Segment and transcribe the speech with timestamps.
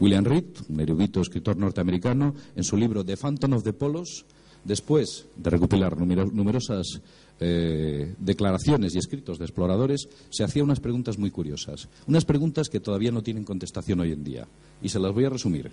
[0.00, 4.26] William Reed, un erudito escritor norteamericano, en su libro The Phantom of the Polos,
[4.64, 7.00] después de recopilar numerosas
[7.40, 11.88] eh, declaraciones y escritos de exploradores, se hacía unas preguntas muy curiosas.
[12.06, 14.46] Unas preguntas que todavía no tienen contestación hoy en día.
[14.82, 15.70] Y se las voy a resumir.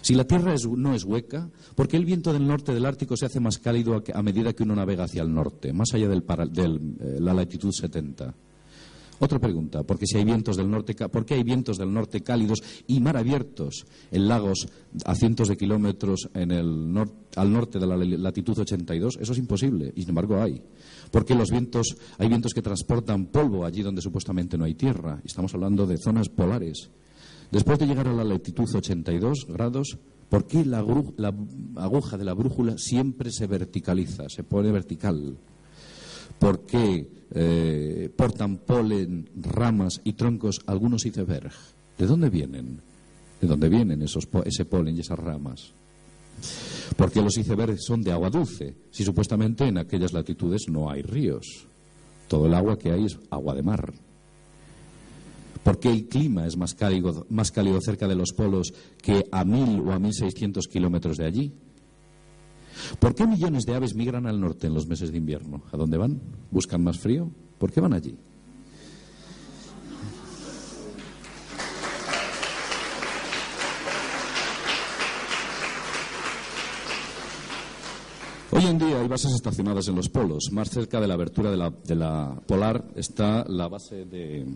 [0.00, 3.26] Si la Tierra no es hueca, ¿por qué el viento del norte del Ártico se
[3.26, 7.18] hace más cálido a, medida que uno navega hacia el norte, más allá de eh,
[7.20, 8.34] la latitud 70?
[9.22, 12.62] Otra pregunta, porque si hay vientos del norte, ¿por qué hay vientos del norte cálidos
[12.86, 14.66] y mar abiertos en lagos
[15.04, 19.18] a cientos de kilómetros al norte de la latitud 82?
[19.20, 20.62] Eso es imposible, y sin embargo hay.
[21.10, 25.20] Porque los vientos, hay vientos que transportan polvo allí donde supuestamente no hay tierra.
[25.22, 26.88] Estamos hablando de zonas polares.
[27.50, 29.98] Después de llegar a la latitud 82 grados,
[30.28, 35.36] ¿por qué la aguja de la brújula siempre se verticaliza, se pone vertical?
[36.38, 41.52] ¿Por qué eh, portan polen, ramas y troncos algunos iceberg?
[41.98, 42.80] ¿De dónde vienen?
[43.40, 45.72] ¿De dónde vienen esos, ese polen y esas ramas?
[46.96, 51.66] Porque los icebergs son de agua dulce, si supuestamente en aquellas latitudes no hay ríos.
[52.28, 53.92] Todo el agua que hay es agua de mar.
[55.62, 58.72] ¿Por qué el clima es más cálido, más cálido cerca de los polos
[59.02, 61.52] que a mil o a mil seiscientos kilómetros de allí?
[62.98, 65.62] ¿Por qué millones de aves migran al norte en los meses de invierno?
[65.70, 66.20] ¿A dónde van?
[66.50, 67.30] ¿Buscan más frío?
[67.58, 68.16] ¿Por qué van allí?
[78.60, 80.50] Hoy en día hay bases estacionadas en los polos.
[80.52, 84.54] Más cerca de la abertura de la, polar está la base de,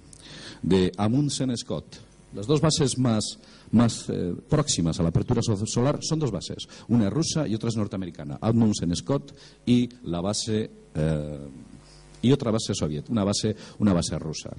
[0.61, 1.87] de Amundsen Scott.
[2.35, 3.39] Las dos bases más
[3.71, 6.69] más eh, próximas a la apertura solar son dos bases.
[6.89, 8.37] Una es rusa y otra es norteamericana.
[8.43, 9.35] Amundsen Scott
[9.65, 10.71] y la base.
[10.95, 11.49] Eh,
[12.21, 14.51] y otra base soviética, una base, una base rusa.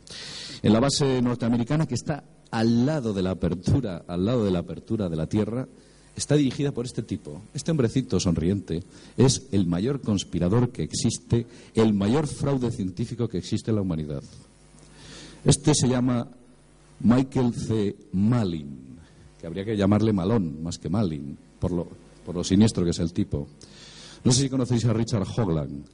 [0.64, 4.60] En la base norteamericana, que está al lado de la apertura, al lado de la
[4.60, 5.68] apertura de la Tierra,
[6.16, 7.42] está dirigida por este tipo.
[7.54, 8.84] Este hombrecito sonriente
[9.18, 14.24] es el mayor conspirador que existe, el mayor fraude científico que existe en la humanidad.
[15.44, 16.28] Este se llama
[17.02, 17.96] Michael C.
[18.14, 18.86] Malin
[19.46, 21.88] habría que llamarle Malón más que Malin, por lo,
[22.26, 23.48] por lo siniestro que es el tipo.
[24.24, 25.86] No sé si conocéis a Richard Hogland.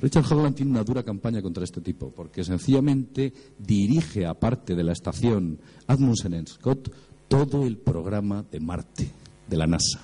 [0.00, 4.92] Richard Hogland tiene una dura campaña contra este tipo, porque sencillamente dirige, aparte de la
[4.92, 6.92] estación Admundsen Scott,
[7.26, 9.10] todo el programa de Marte,
[9.48, 10.00] de la NASA.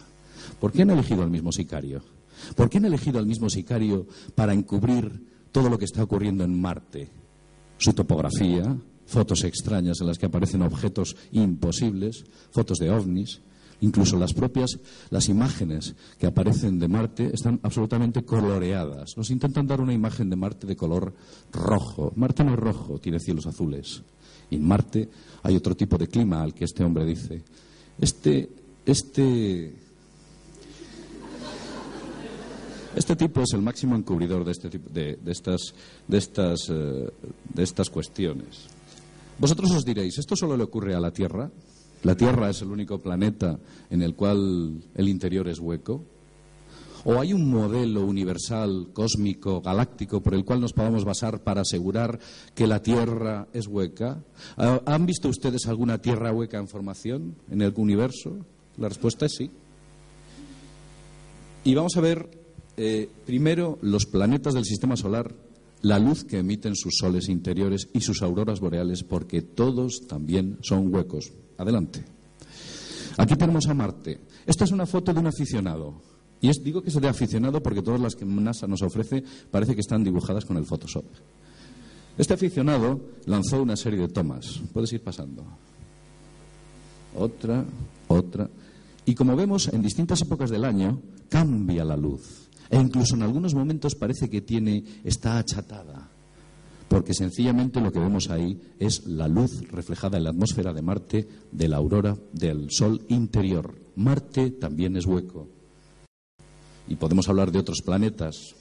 [0.61, 2.03] ¿Por qué han elegido al mismo sicario?
[2.57, 6.61] ¿Por qué han elegido al mismo sicario para encubrir todo lo que está ocurriendo en
[6.61, 7.09] Marte?
[7.79, 13.41] Su topografía, fotos extrañas en las que aparecen objetos imposibles, fotos de ovnis,
[13.81, 14.79] incluso las propias
[15.11, 19.17] las imágenes que aparecen de Marte están absolutamente coloreadas.
[19.17, 21.15] Nos intentan dar una imagen de Marte de color
[21.53, 22.13] rojo.
[22.17, 24.03] Marte no es rojo, tiene cielos azules.
[24.51, 25.09] Y en Marte
[25.43, 27.43] hay otro tipo de clima al que este hombre dice.
[27.99, 28.49] Este,
[28.87, 29.75] este,
[32.97, 35.75] este tipo es el máximo encubridor de, este tipo, de, estas,
[36.07, 37.11] de, estas, eh,
[37.53, 38.69] de estas cuestiones.
[39.39, 41.51] Vosotros os diréis, ¿esto solo le ocurre a la Tierra?
[42.05, 43.59] ¿La Tierra es el único planeta
[43.91, 46.05] en el cual el interior es hueco?
[47.07, 52.19] ¿O hay un modelo universal, cósmico, galáctico, por el cual nos podamos basar para asegurar
[52.55, 54.23] que la Tierra es hueca?
[54.57, 58.39] ¿Han visto ustedes alguna Tierra hueca en formación en el universo?
[58.79, 59.51] La respuesta es sí.
[61.65, 62.29] Y vamos a ver
[62.77, 65.35] eh, primero los planetas del sistema solar
[65.85, 70.93] la luz que emiten sus soles interiores y sus auroras boreales, porque todos también son
[70.93, 71.31] huecos.
[71.59, 72.03] Adelante.
[73.19, 74.19] Aquí tenemos a Marte.
[74.47, 76.01] Esta es una foto de un aficionado.
[76.41, 79.75] Y es, digo que es de aficionado porque todas las que NASA nos ofrece parece
[79.75, 81.05] que están dibujadas con el Photoshop.
[82.17, 84.61] Este aficionado lanzó una serie de tomas.
[84.73, 85.45] Puedes ir pasando.
[87.17, 87.65] Otra,
[88.09, 88.49] otra.
[89.07, 92.49] Y como vemos, en distintas épocas del año cambia la luz.
[92.71, 96.11] E incluso en algunos momentos parece que tiene, está achatada.
[96.89, 101.29] porque sencillamente lo que vemos ahí es la luz reflejada en la atmósfera de Marte
[101.51, 103.75] de la aurora del Sol interior.
[103.97, 105.49] Marte también es hueco.
[106.87, 108.55] Y podemos hablar de otros planetas.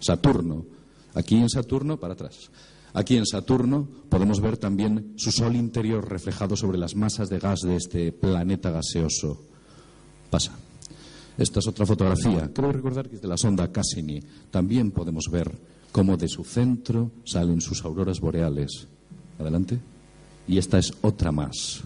[0.00, 0.66] Saturno.
[1.14, 2.50] Aquí en Saturno, para atrás.
[2.96, 7.60] Aquí en Saturno podemos ver también su Sol interior reflejado sobre las masas de gas
[7.60, 9.38] de este planeta gaseoso.
[10.30, 10.56] Pasa.
[11.36, 12.50] Esta es otra fotografía.
[12.54, 14.22] Creo recordar que es de la sonda Cassini.
[14.50, 15.52] También podemos ver
[15.92, 18.88] cómo de su centro salen sus auroras boreales.
[19.38, 19.78] Adelante.
[20.48, 21.82] Y esta es otra más.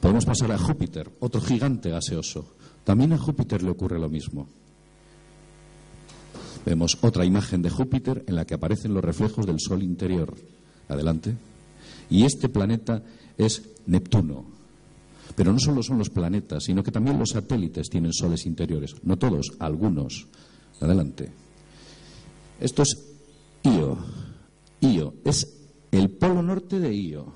[0.00, 2.56] Podemos pasar a Júpiter, otro gigante gaseoso.
[2.82, 4.48] También a Júpiter le ocurre lo mismo.
[6.64, 10.34] Vemos otra imagen de Júpiter en la que aparecen los reflejos del Sol interior.
[10.88, 11.34] Adelante.
[12.10, 13.02] Y este planeta
[13.36, 14.44] es Neptuno.
[15.34, 18.94] Pero no solo son los planetas, sino que también los satélites tienen soles interiores.
[19.02, 20.26] No todos, algunos.
[20.80, 21.30] Adelante.
[22.60, 22.96] Esto es
[23.62, 23.98] Io.
[24.80, 25.48] Io es
[25.90, 27.32] el polo norte de Io.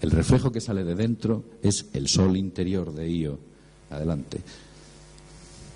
[0.00, 3.38] El reflejo que sale de dentro es el sol interior de Io.
[3.90, 4.40] Adelante.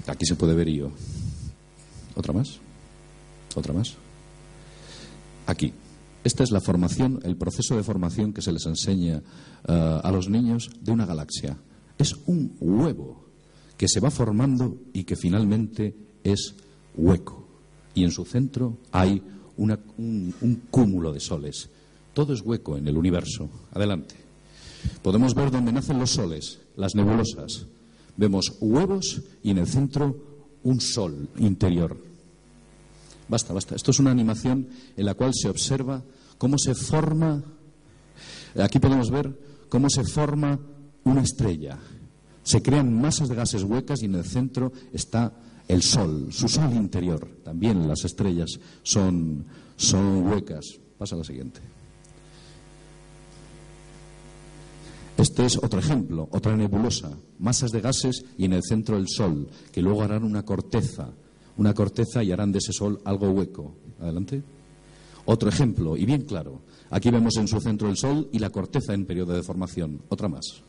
[0.06, 0.90] Aquí se puede ver Io.
[2.14, 2.58] ¿Otra más?
[3.54, 3.94] ¿Otra más?
[5.46, 5.72] Aquí.
[6.24, 9.22] Esta es la formación, el proceso de formación que se les enseña
[9.68, 11.58] eh, a los niños de una galaxia.
[11.98, 13.26] Es un huevo
[13.76, 15.94] que se va formando y que finalmente
[16.24, 16.54] es
[16.96, 17.46] hueco.
[17.94, 19.22] Y en su centro hay
[19.58, 21.68] un, un cúmulo de soles.
[22.14, 23.50] Todo es hueco en el universo.
[23.72, 24.14] Adelante.
[25.02, 27.66] Podemos ver dónde nacen los soles, las nebulosas.
[28.16, 30.33] Vemos huevos y en el centro
[30.64, 31.96] un sol interior.
[33.28, 33.74] Basta, basta.
[33.74, 36.02] Esto es una animación en la cual se observa
[36.38, 37.42] cómo se forma.
[38.60, 39.38] Aquí podemos ver
[39.68, 40.58] cómo se forma
[41.04, 41.78] una estrella.
[42.42, 45.32] Se crean masas de gases huecas y en el centro está
[45.66, 47.26] el Sol, su Sol interior.
[47.42, 49.46] También las estrellas son,
[49.76, 50.78] son huecas.
[50.98, 51.60] Pasa a la siguiente.
[55.24, 59.48] Este es otro ejemplo, otra nebulosa, masas de gases y en el centro el Sol,
[59.72, 61.14] que luego harán una corteza,
[61.56, 63.74] una corteza y harán de ese Sol algo hueco.
[64.02, 64.42] Adelante.
[65.24, 66.60] Otro ejemplo, y bien claro.
[66.90, 70.02] Aquí vemos en su centro el Sol y la corteza en periodo de formación.
[70.10, 70.62] Otra más.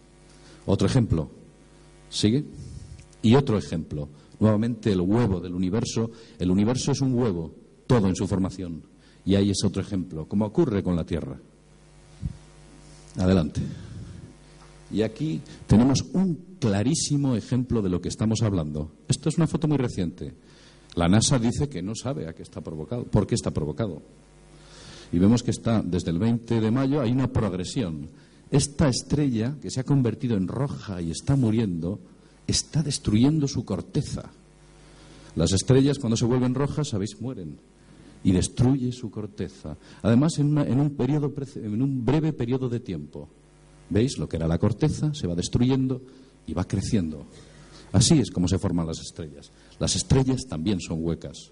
[0.66, 1.30] Otro ejemplo.
[2.10, 2.46] ¿Sigue?
[3.24, 4.08] Y otro ejemplo.
[4.40, 6.12] Nuevamente el huevo del universo.
[6.40, 7.54] El universo es un huevo,
[7.88, 8.84] todo en su formación.
[9.26, 11.38] Y ahí es otro ejemplo, como ocurre con la Tierra.
[13.18, 13.62] Adelante.
[14.92, 18.92] Y aquí tenemos un clarísimo ejemplo de lo que estamos hablando.
[19.08, 20.34] Esto es una foto muy reciente.
[20.96, 24.02] La NASA dice que no sabe a qué está provocado, por qué está provocado.
[25.12, 28.10] Y vemos que está desde el 20 de mayo hay una progresión.
[28.52, 32.00] Esta estrella que se ha convertido en roja y está muriendo
[32.48, 34.32] está destruyendo su corteza.
[35.36, 37.58] Las estrellas cuando se vuelven rojas, sabéis, mueren
[38.24, 39.78] y destruye su corteza.
[40.02, 43.30] Además, en, en, un periodo, en un breve periodo de tiempo.
[43.90, 44.18] ¿Veis?
[44.18, 46.02] Lo que era la corteza se va destruyendo
[46.48, 47.26] y va creciendo.
[47.92, 49.52] Así es como se forman las estrellas.
[49.80, 51.52] Las estrellas también son huecas.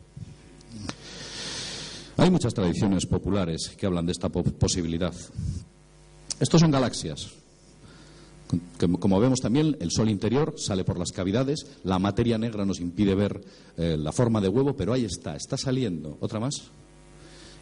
[2.17, 5.13] Hay muchas tradiciones populares que hablan de esta posibilidad.
[6.39, 7.31] Estos son galaxias.
[8.99, 13.15] Como vemos también, el Sol interior sale por las cavidades, la materia negra nos impide
[13.15, 13.41] ver
[13.77, 16.17] eh, la forma de huevo, pero ahí está, está saliendo.
[16.19, 16.69] ¿Otra más?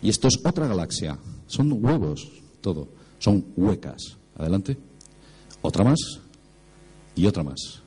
[0.02, 1.18] Y esto es otra galaxia.
[1.48, 2.28] Son huevos,
[2.60, 2.90] todo.
[3.20, 4.18] Son huecas.
[4.42, 4.78] Adelante.
[5.62, 6.00] Otra más
[7.16, 7.82] y otra más.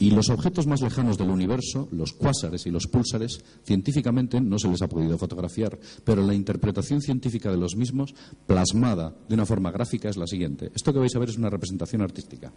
[0.00, 4.68] Y los objetos más lejanos del universo, los cuásares y los púlsares, científicamente no se
[4.68, 8.14] les ha podido fotografiar, pero la interpretación científica de los mismos,
[8.46, 10.70] plasmada de una forma gráfica, es la siguiente.
[10.74, 12.52] Esto que vais a ver es una representación artística.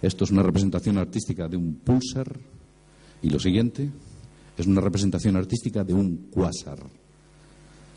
[0.00, 2.38] Esto es una representación artística de un púlsar
[3.22, 3.90] y lo siguiente
[4.56, 6.78] es una representación artística de un cuásar.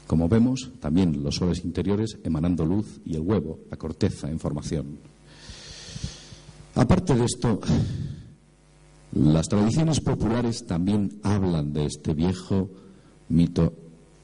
[0.08, 5.00] Como vemos, también los soles interiores emanando luz y el huevo, la corteza en formación.
[6.76, 7.60] Aparte de esto,
[9.14, 12.70] las tradiciones populares también hablan de este viejo
[13.30, 13.74] mito,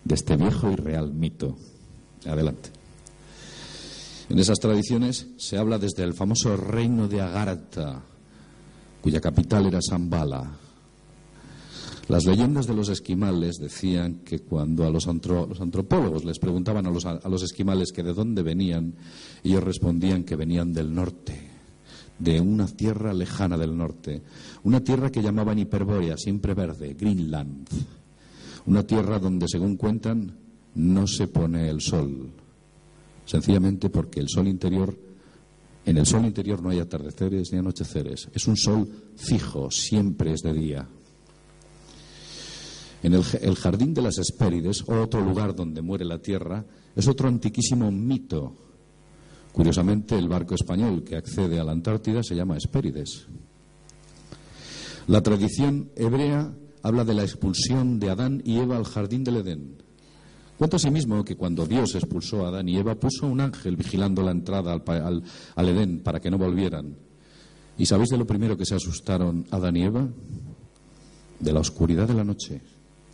[0.03, 1.55] de este viejo y real mito.
[2.25, 2.69] Adelante.
[4.29, 8.01] En esas tradiciones se habla desde el famoso reino de Agartha,
[9.01, 10.51] cuya capital era Zambala.
[12.11, 17.05] Las leyendas de los esquimales decían que cuando a los, antropólogos les preguntaban a los,
[17.05, 18.95] a los esquimales que de dónde venían,
[19.45, 21.39] ellos respondían que venían del norte
[22.19, 24.21] de una tierra lejana del norte,
[24.65, 27.69] una tierra que llamaban Hiperbórea, siempre verde, Greenland,
[28.65, 30.35] una tierra donde, según cuentan,
[30.75, 32.29] no se pone el sol,
[33.23, 34.93] sencillamente porque el sol interior,
[35.85, 40.41] en el sol interior no hay atardeceres ni anocheceres, es un sol fijo, siempre es
[40.41, 40.89] de día.
[43.03, 46.63] En el, jardín de las Hespérides, otro lugar donde muere la Tierra,
[46.95, 48.55] es otro antiquísimo mito.
[49.51, 53.27] Curiosamente, el barco español que accede a la Antártida se llama Hespérides.
[55.07, 56.53] La tradición hebrea
[56.83, 59.81] habla de la expulsión de Adán y Eva al jardín del Edén.
[60.57, 64.29] Cuenta asimismo que cuando Dios expulsó a Adán y Eva puso un ángel vigilando la
[64.29, 65.23] entrada al,
[65.55, 66.95] al Edén para que no volvieran.
[67.79, 70.07] ¿Y sabéis de lo primero que se asustaron Adán y Eva?
[71.39, 72.61] De la oscuridad de la noche.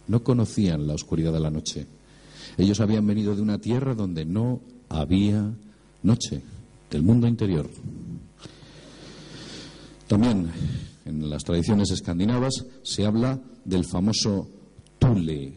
[0.07, 1.87] No conocían la oscuridad de la noche.
[2.57, 5.53] Ellos habían venido de una tierra donde no había
[6.03, 6.41] noche,
[6.89, 7.69] del mundo interior.
[10.07, 10.49] También
[11.05, 14.47] en las tradiciones escandinavas se habla del famoso
[14.99, 15.53] Tule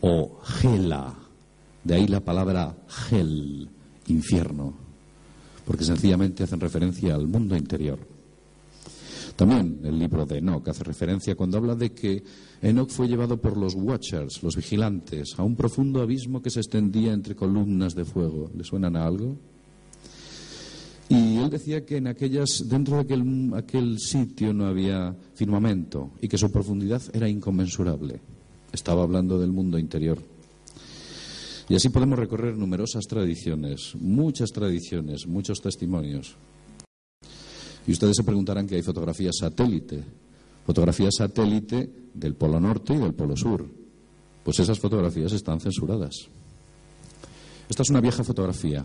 [0.00, 1.14] o Gela,
[1.84, 2.76] de ahí la palabra
[3.10, 3.68] Hel,
[4.08, 4.74] infierno,
[5.64, 8.15] porque sencillamente hacen referencia al mundo interior.
[9.36, 12.24] También el libro de Enoch hace referencia cuando habla de que
[12.62, 17.12] Enoch fue llevado por los Watchers, los vigilantes, a un profundo abismo que se extendía
[17.12, 18.50] entre columnas de fuego.
[18.56, 19.36] ¿Le suenan a algo?
[21.10, 26.28] Y él decía que en aquellas, dentro de aquel, aquel sitio no había firmamento y
[26.28, 28.20] que su profundidad era inconmensurable.
[28.72, 30.18] Estaba hablando del mundo interior.
[31.68, 36.36] Y así podemos recorrer numerosas tradiciones, muchas tradiciones, muchos testimonios.
[37.86, 40.02] Y ustedes se preguntarán que hay fotografías satélite,
[40.64, 43.66] fotografías satélite del Polo Norte y del Polo Sur.
[44.42, 46.28] Pues esas fotografías están censuradas.
[47.68, 48.84] Esta es una vieja fotografía.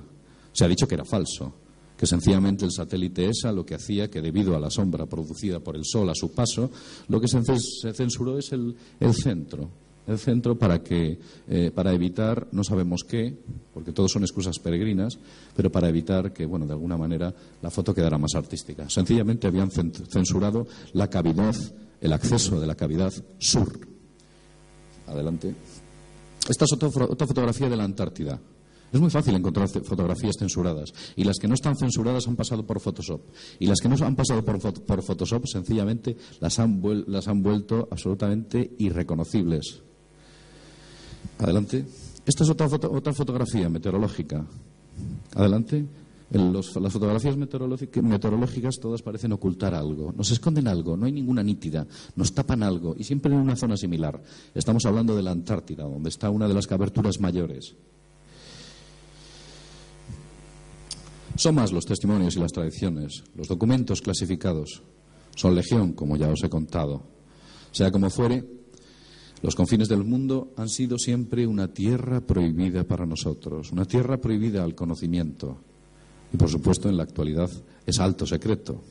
[0.51, 1.53] Se ha dicho que era falso,
[1.97, 5.75] que sencillamente el satélite ESA lo que hacía que debido a la sombra producida por
[5.75, 6.71] el Sol a su paso,
[7.07, 8.75] lo que se censuró es el,
[9.13, 9.69] centro,
[10.07, 13.37] el centro para que eh, para evitar no sabemos qué
[13.73, 15.19] porque todos son excusas peregrinas
[15.55, 18.89] pero para evitar que bueno de alguna manera la foto quedara más artística.
[18.89, 21.55] Sencillamente habían censurado la cavidad
[22.01, 23.87] el acceso de la cavidad sur.
[25.07, 25.53] Adelante.
[26.49, 28.39] Esta es otra fotografía de la Antártida.
[28.91, 32.81] Es muy fácil encontrar fotografías censuradas y las que no están censuradas han pasado por
[32.81, 33.21] Photoshop
[33.57, 38.75] y las que no han pasado por, Photoshop sencillamente las han, las han vuelto absolutamente
[38.79, 39.83] irreconocibles.
[41.39, 41.85] Adelante.
[42.25, 44.45] Esta es otra, otra fotografía meteorológica.
[45.35, 45.85] Adelante.
[46.31, 51.85] las fotografías meteorológicas todas parecen ocultar algo, nos esconden algo, no hay ninguna nítida,
[52.15, 54.21] nos tapan algo y siempre en una zona similar.
[54.53, 57.75] Estamos hablando de la Antártida, donde está una de las coberturas mayores.
[61.35, 64.83] Son más los testimonios y las tradiciones, los documentos clasificados.
[65.35, 67.03] Son legión, como ya os he contado.
[67.71, 68.45] Sea como fuere,
[69.41, 74.63] los confines del mundo han sido siempre una tierra prohibida para nosotros, una tierra prohibida
[74.63, 75.57] al conocimiento.
[76.33, 77.49] Y por supuesto, en la actualidad
[77.85, 78.81] es alto secreto.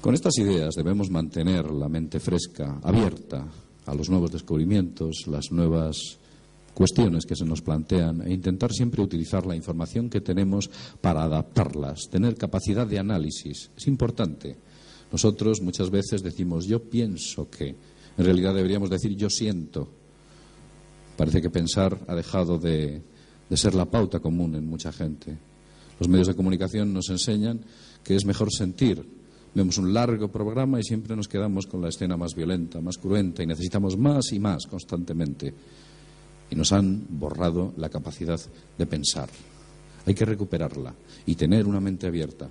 [0.00, 3.46] Con estas ideas debemos mantener la mente fresca, abierta
[3.84, 6.18] a los nuevos descubrimientos, las nuevas
[6.72, 10.70] cuestiones que se nos plantean e intentar siempre utilizar la información que tenemos
[11.00, 13.70] para adaptarlas, tener capacidad de análisis.
[13.76, 14.56] Es importante.
[15.12, 17.74] Nosotros muchas veces decimos yo pienso que,
[18.20, 19.88] en realidad deberíamos decir yo siento.
[21.16, 23.02] Parece que pensar ha dejado de,
[23.54, 25.38] ser la pauta común en mucha gente.
[25.98, 27.62] Los medios de comunicación nos enseñan
[28.04, 29.02] que es mejor sentir.
[29.54, 33.42] Vemos un largo programa y siempre nos quedamos con la escena más violenta, más cruenta
[33.42, 35.54] y necesitamos más y más constantemente
[36.50, 38.38] y nos han borrado la capacidad
[38.76, 39.30] de pensar.
[40.04, 42.50] Hay que recuperarla y tener una mente abierta.